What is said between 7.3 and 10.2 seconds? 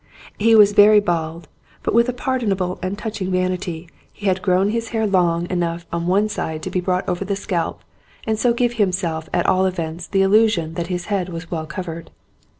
scalp and so give himself at all events